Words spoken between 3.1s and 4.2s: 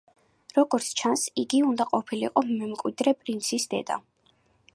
პრინცის დედა.